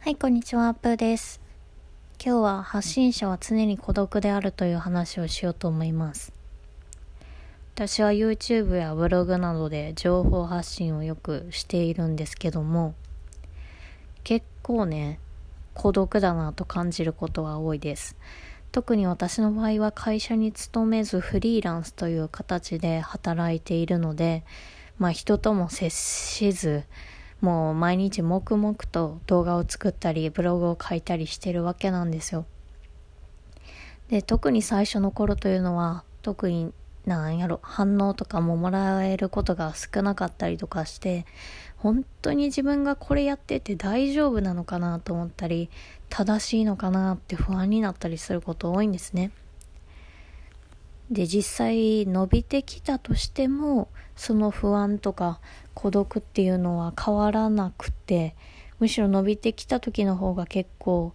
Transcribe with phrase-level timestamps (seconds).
[0.00, 1.40] はい、こんにちは、プーです。
[2.24, 6.32] 今日は発信者は常に孤独であるという話をしようと思います。
[7.74, 12.94] 私は YouTube やブログなどで情報発信をよくしているんですけども、
[14.22, 15.18] 結構ね、
[15.74, 18.16] 孤独だなと感じることは多いです。
[18.70, 24.44] 特に私の場合は会社に勤めずフリーランスという形で働いているので、
[24.96, 26.84] まあ人とも接しず、
[27.40, 32.46] もう毎日黙々と動画を作ったりブログを書いたりしてるわけなんですよ。
[34.08, 36.72] で、特に最初の頃というのは特に
[37.08, 41.24] なんやろ反応とかももらえることが少なかったりとかして
[41.76, 45.70] 本当に自分がこれやってて大丈夫なのかなと思ったり
[46.10, 49.30] 正しいのかなって不安になったりすること多いんですね。
[51.10, 55.40] で実際伸びてきたとしてもその不安とか
[55.74, 58.34] 孤独っていうのは変わらなくて
[58.78, 61.12] むしろ伸びてきた時の方が結構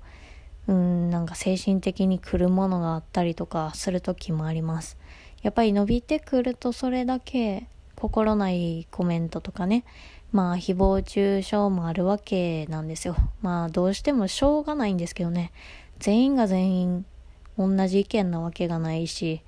[0.67, 4.97] うんなんか精神的に来るものがあったりとかする時もあります。
[5.41, 9.83] やっぱり伸びてくるとそれだけ心ないコメントとかね
[10.31, 13.15] まあ誹謗中傷もあるわけなんですよ。
[13.41, 15.51] まあどうしてもしょうがないんですけどね。
[15.99, 17.05] 全員が全員
[17.57, 19.41] 同じ意見なわけがないし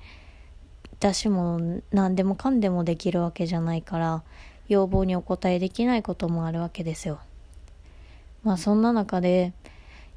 [0.98, 4.24] 私も何でもかんでもできるわけじゃないから
[4.68, 7.20] 要望にお応えできないこともあるわけですよ。
[8.44, 9.54] まあそんな中で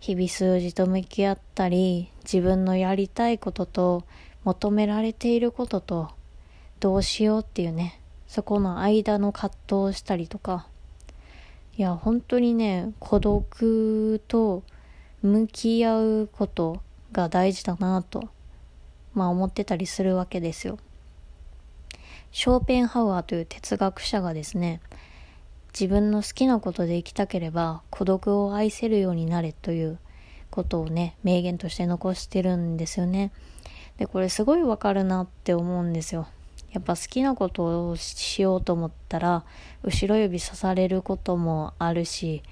[0.01, 4.05] 日々数字と向き合ったり自分のやりたいことと
[4.45, 6.11] 求められていることと
[6.81, 10.69] どうしようっていうねそこの間の葛藤をしたりとか
[11.77, 14.63] いや本当にね孤独と
[15.23, 16.81] 向き合うこと
[17.13, 18.29] が大事だなと
[19.19, 20.79] まあ思ってたりするわけですよ。
[22.31, 24.81] ショーペンハウアーという哲学者がですね、
[25.73, 29.99] 自分の好きなことで生きたければ孤独を愛せるようになれという
[30.51, 33.33] ことをね、名言として残してるんですよね。
[33.97, 36.29] で、これすごいわかるなって思うんですよ。
[36.71, 39.45] やっぱ好きなことをしようと思ったら、
[39.83, 42.43] 後ろ指さされることもあるし、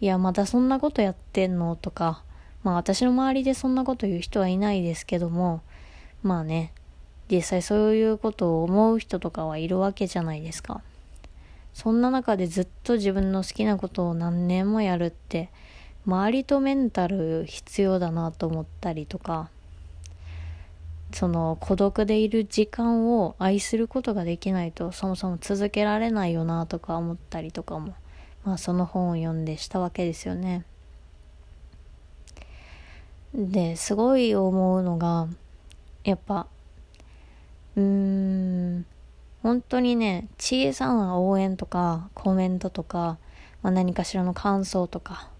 [0.00, 1.76] いや、まだそんなことやってんの？
[1.76, 2.22] とか、
[2.62, 5.60] まあ私の周りでそんなこと言う人はいないですけども、
[6.24, 6.72] まあね、
[7.30, 10.80] 実際そういうことを思う人とかはいるわけじゃないですか。
[11.74, 15.50] そんな中でずっと自分の好きなことを何年もやるって、
[16.06, 19.50] 周りとメンタル必要だなと思ったりとか、
[21.12, 27.94] その孤独でいる時間を愛することができないとそもそも続けられないよなとか思ったりとかも、
[28.44, 30.64] まあその本を読んでしたわけですよね。
[33.34, 35.28] で、すごい思うのが、
[36.04, 36.46] やっぱ、
[37.76, 38.86] うーん、
[39.42, 43.18] 本当にね、小さな応援とかコメントとか、
[43.62, 45.30] まあ、何かしらの感想とか、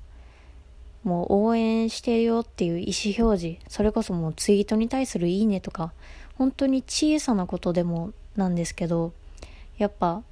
[1.05, 5.93] もう応援してるよっていう意思表示、それこそもうツイートに対するいいねとか、
[6.37, 9.13] 本当に小さなことでもなんですけど、
[9.77, 10.23] やっぱ、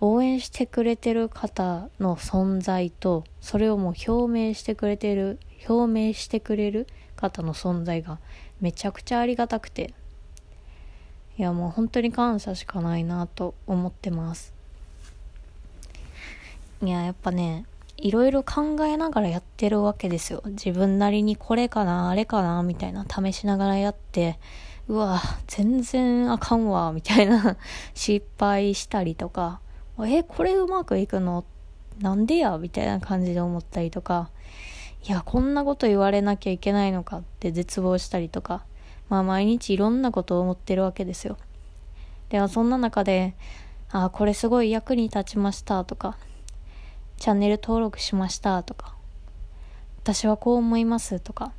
[0.00, 8.18] 応援してくれてる方の存在と、それをもう表明してくれてる、表明してくれる方の存在が
[8.60, 9.92] めちゃくちゃありがたくて。
[11.38, 14.54] いやもう本当に感謝しかないなと思ってます。
[16.82, 17.66] いややっぱね
[17.98, 20.42] いろいろ考えながらやってるわけですよ。
[20.46, 24.38] 自分なりにこれかなあれかなみたいな試しながらやって
[24.88, 27.58] うわ全然あかんわみたいな
[27.94, 29.60] 失敗したりとか
[30.06, 31.44] えこれうまくいくの？
[32.00, 32.56] なんでや？
[32.56, 34.30] みたいな感じで思ったりとか
[35.08, 38.64] いや、こんなこと言われなきゃいけないのかって絶望したりとか、
[39.08, 41.38] まあ毎日いろんなことを思ってるわけですよ。
[42.28, 43.36] ではそんな中で、
[43.92, 46.18] ああ、これすごい役に立ちましたとか、
[47.18, 48.96] チャンネル登録しましたとか、
[50.02, 51.52] 私はこう思いますとか、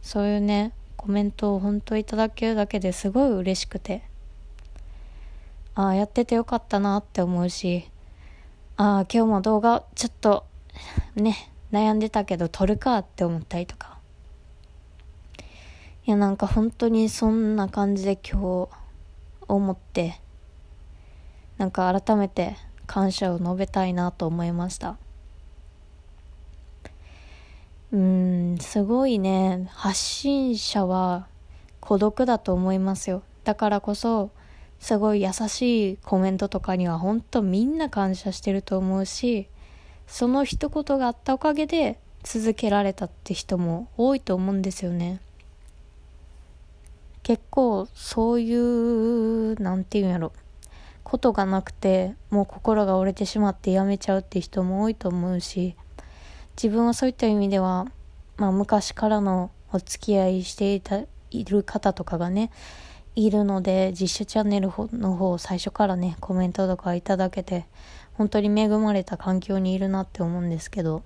[0.00, 4.04] そういうね、コメントを本当いただけるだけですごい嬉しくて、
[5.74, 7.90] ああ、やっててよかったなって思うし、
[8.78, 10.46] ああ、今日も動画ちょっと、
[11.14, 13.98] ね、悩んでたけど撮るかって思ったりとか。
[16.06, 18.68] いや、なんか本当にそんな感じで今日
[19.48, 20.20] 思って、
[21.58, 22.56] なんか改めて
[22.86, 24.98] 感謝を述べたいなと思いました。
[27.90, 31.26] うん、すごいね、発信者は
[31.80, 33.22] 孤独だと思いますよ。
[33.42, 34.30] だからこそ、
[34.78, 39.48] すごい優しいコメントとかには本当みんな感謝してると思うし、
[40.06, 45.20] その一言があったおかげで続けられたって人も多いと思うんですよね。
[47.22, 50.32] 結構そういう、なんていうんやろ、
[51.02, 55.76] ことがなくて、もう心が折れてしまってやめちゃうって人も多いと思うし、
[56.56, 57.86] 自分はそういった意味では、
[58.36, 62.50] まあ昔からのお付き合いしていた、いる方とかがね、
[63.16, 67.66] いるので、実写チャンネルの方最初からね、コメントとかいただけて、
[68.14, 71.02] 本当に恵まれた環境にいるなって思うんですけど、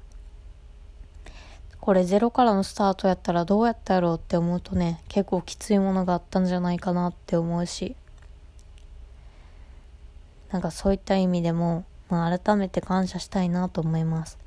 [1.81, 7.97] これゼロからのスタートやったらどうやったやろうって思うとね、結構きついものがあったんじゃないかなって思うし、
[10.51, 14.39] なんかそういった意味でも、まあ改めて感謝したいなと思います。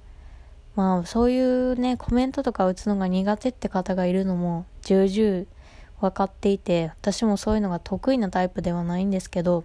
[0.75, 5.45] まあそういうね、コメントとか打つのが苦手って方がいるのも重々
[5.99, 9.63] 分かっていて、私もそういうのが得意なタイプではないんですけど、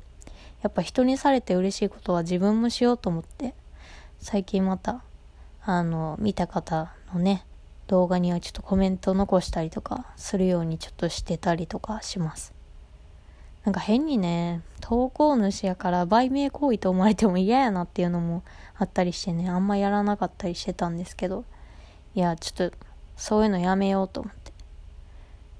[0.62, 3.54] やっぱ人にされて嬉しいことは自分もしようと思って、
[4.18, 5.02] 最近また、
[5.62, 7.44] あの、見た方のね、
[7.86, 12.52] 動画にはちょっとコメント残したりとかするようにちょっとしてたりとかします。
[13.64, 18.44] なんか変にね、投稿主やから売名行為と思われても嫌やなっていうのも
[18.76, 21.44] あったりしてね、あんまやらなかったりしてたんですけど、
[22.14, 22.76] いや、ちょっと
[23.16, 24.52] そういうのやめようと思って。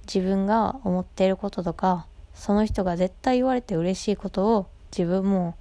[0.07, 4.67] 自分が思っていることとか、その人が絶対言われて嬉しいことを
[4.97, 5.55] 自分も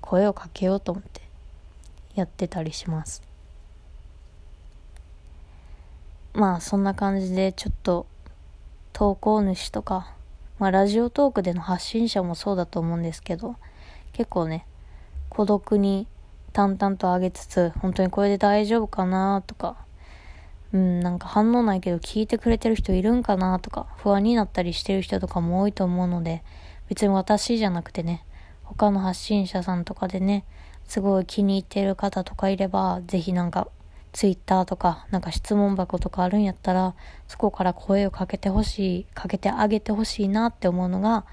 [0.00, 1.20] 声をかけようと思って
[2.14, 3.22] やってたりします。
[6.32, 8.06] まあそんな感じでちょっと
[8.92, 10.14] 投稿主とか、
[10.58, 13.56] まあラジオトークでの発信者もそうだと思うんですけど、
[14.12, 14.66] 結構ね、
[15.28, 16.06] 孤独に
[16.52, 19.76] 淡々と上げつつ、本当にこれで大丈夫かなとか、
[20.72, 26.42] うん、なんか反応ないけど聞いてくれてる人いるんかなとか、不安になったりしてる人とかも多いと思うので、
[26.88, 28.24] 別に私じゃなくてね、
[28.76, 30.44] 他の発信者さんとかでね、
[30.86, 33.68] すごい気に入ってる方とかいれば、ぜひなんか、
[34.12, 36.94] ツイッターとか、なんか質問箱とかあるんやったら、
[37.28, 41.24] そこから声をかけてほしい、かけてあげてほしいなって思うのが、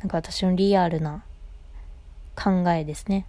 [0.00, 1.22] なんか私のリアルな
[2.34, 3.26] 考えですね。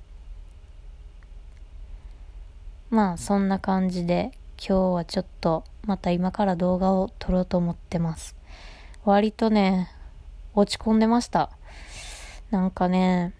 [2.89, 8.35] まあ、そんな感じで、今日はちょっと、また今から動画を撮ろうと思ってます。
[9.03, 9.91] 割とね、
[10.53, 11.49] 落ち込んでました。
[12.49, 13.33] なんかね、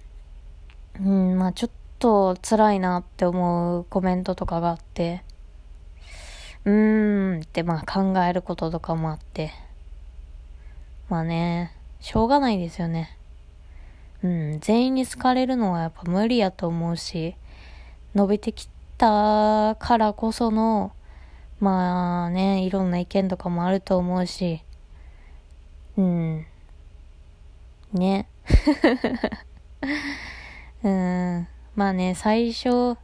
[0.99, 5.23] うん、まあちょっと辛いなって思うコメントとかがあって、
[6.65, 9.51] うーんってまあ考えることとかもあって、
[11.09, 13.17] まあね、しょうがないですよね。
[14.23, 17.35] うん、全員に好かれるのはやっぱ無理やと思うし、
[18.15, 18.67] 伸びてき
[18.97, 20.91] たからこその、
[21.59, 24.63] まあね、いろんな意見とかもあると思うし、
[25.97, 26.45] うん、
[27.93, 28.27] ね。
[30.87, 31.47] うん。
[31.75, 32.97] まあね、最初、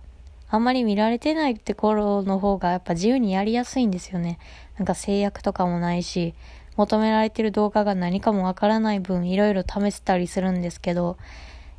[0.50, 4.40] あんまり見られてないって頃の方がやっぱ自由にやりやすいんですよね。
[4.78, 6.34] なんか制約とかもないし、
[6.78, 11.18] 求められてる動画が何かもわからない分いろいろ試せたりするんですけど、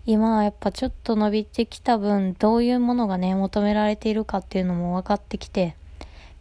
[0.07, 5.75] 今はやっぱちょっと伸びてきた分、どういうものがね、求められているかっていうのも分かってきて、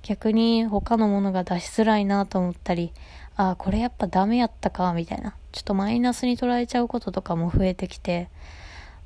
[0.01, 2.91] 逆に他のものが出しづらいなと思ったり、
[3.37, 5.35] ああ、これやっぱダメやったか、みたいな。
[5.53, 8.29] ちょっとマイナスに捉えちゃうこととかも増えてきて、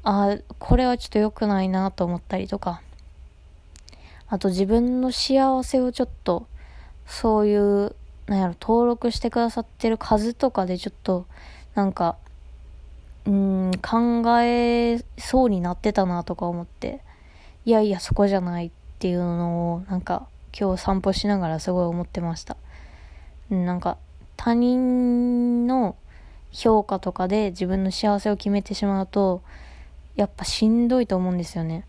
[0.10, 2.82] あ、これはちょっと良くないなと思ったりとか。
[4.30, 6.48] あと自分の幸せをちょっと、
[7.06, 7.94] そういう、
[8.26, 11.26] なんやろ、登録してくださってる数とかでちょっと、
[11.76, 12.16] なんか、
[13.26, 17.02] うん、考えそうになってたなとか思って、
[17.66, 22.56] いやいや、そこじゃないっていうのを、なんか、今日散歩しながらすごい思ってました。
[23.50, 23.98] なんか、
[24.38, 25.98] 他人の
[26.54, 29.42] 評価とかで自分の幸せを決めてしまうと、
[30.18, 31.86] やっぱしんどいと思うんですよね。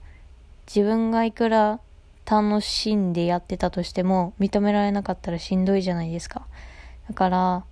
[0.73, 1.81] 自分がいくら
[2.25, 6.47] 楽しんでやってたとしても認められなかったらしんどいじゃないですか。
[7.09, 7.65] だから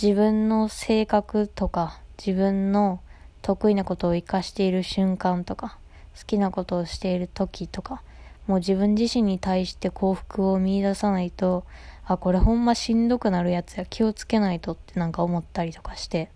[0.00, 3.00] 自分の性格とか自分の
[3.42, 5.78] 得意なことを活かしている瞬間とか
[6.16, 8.02] 好きなことをしている時とか
[8.46, 11.64] もう自分自身に対して幸福を見出さないと
[12.08, 16.30] あ、これほんましんどくなるやつや気をつけないとってなんか思ったりとかして、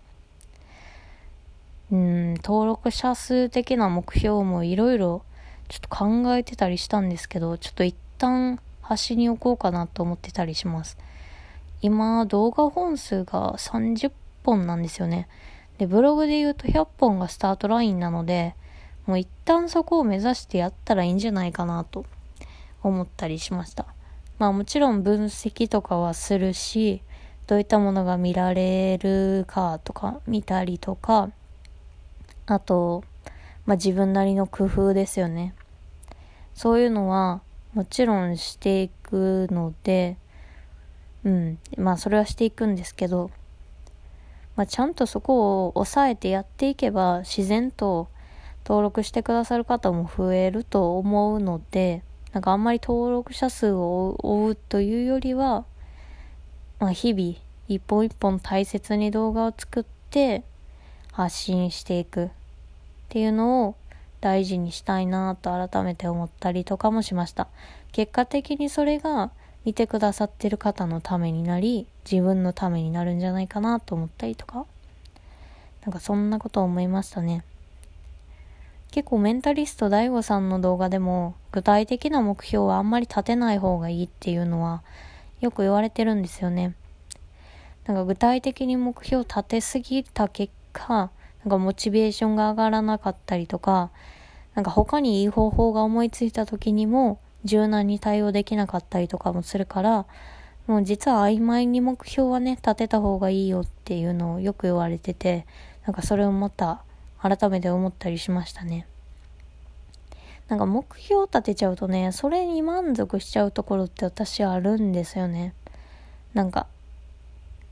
[1.91, 5.23] うん、登録者数的な目標もいろいろ
[5.67, 10.97] ちょっと考えてたりしたんですけど、ちょっと一旦端に置こうかなと思ってたりします。
[11.81, 14.11] 今、動画本数が30
[14.43, 15.27] 本なんですよね。
[15.77, 18.55] で、ブログで言うと100本がスタートラインなので、
[19.05, 22.05] もう一旦そこを目指してやったらいいんじゃないかなと
[22.83, 23.85] 思ったりしました。
[24.37, 27.01] まあもちろん分析とかはするし、
[27.47, 31.31] どういったものが見られるかとか見たりとか、
[32.53, 33.05] あと、
[33.65, 35.53] まあ自分なりの工夫ですよね。
[36.53, 37.41] そういうのは
[37.73, 40.17] もちろんしていくので、
[41.23, 41.59] うん。
[41.77, 43.31] まあそれはしていくんですけど、
[44.57, 48.09] まあちゃんとそこを抑えてやっていけば自然と
[48.65, 52.03] 登録してくださる方も増えると思うので、
[52.33, 55.63] なんかあんまり登録者数を追うというよりは、
[56.79, 57.35] まあ日々
[57.69, 60.43] 一本一本大切に動画を作って
[61.13, 62.29] 発信していく
[63.11, 63.75] っていうのを
[64.21, 67.49] 大事にしたいなと改めて思ったりとかもしました。
[67.91, 69.31] 結果的にそれが
[69.65, 74.65] 見てくださってる方のためになり、自分のためになるんじゃないかなと思ったりとか、
[75.83, 77.43] なんかそんなこと思いましたね。
[78.91, 84.83] 結構メンタリスト DAIGO さんの動画でも具体的な目標はあんまり立てない方がいいっていうのは
[85.41, 86.75] よく言われてるんですよね。
[87.85, 91.11] なんか具体的に目標を立てすぎた結果、
[91.43, 93.91] なんかモチベーションが上がらなかったりとか、
[94.55, 100.05] なんか他にいい方法が思いついた時にも柔軟に対応できなかったりとかもするから、
[100.67, 105.45] もう実は曖昧に目標はね、立てた方がいいよっていうのをよく言われてて、
[105.85, 106.83] なんかそれをまた
[107.19, 108.85] 改めて思ったりしましたね。
[110.47, 115.53] なんか目標を立てちゃうとね、それに満足しちゃうところって私はあるんですよね。
[116.33, 116.67] なんか、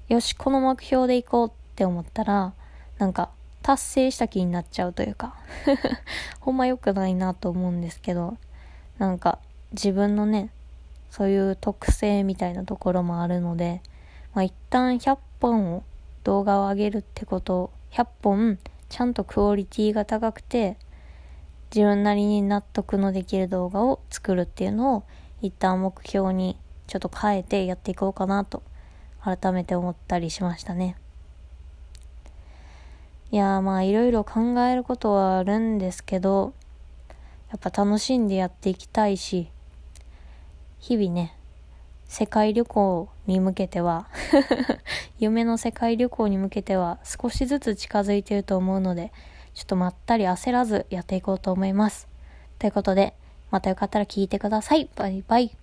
[0.08, 2.54] よし、この目標でいこうって思ったら、
[2.98, 3.30] なんか、
[3.62, 5.36] 達成した気になっちゃうというか
[6.40, 8.38] ほんま良くないなと思うんですけど、
[8.98, 9.40] なんか、
[9.72, 10.50] 自分のね、
[11.10, 13.82] そういう特性みたいなところもあるので、
[14.34, 15.84] まあ、一旦100本を
[16.24, 20.78] 動画を上げるってこと100本ちゃんとクオリティが高くて
[21.74, 25.04] 自分なりに納得のできる動画を作るっていうのを
[25.42, 28.64] 一旦目標にちょっと変えてやっていこうかなと
[29.22, 30.96] 改めて思ったりしましたね。
[33.32, 36.54] いやーまあいろいろ考えることはあるんですけど、
[37.52, 39.50] やっぱ楽しんでやっていきたいし、
[40.80, 41.36] 日々ね、
[42.08, 44.08] 世界旅行に向けては
[45.20, 49.12] 夢の世界旅行に向けては少しずつ近づいてると思うので、
[49.54, 52.08] ちょっとまったり焦らずやっていこうと思います。
[52.58, 53.14] ということで、
[53.52, 54.90] またよかったら聞いてください。
[54.96, 55.59] バイバイ。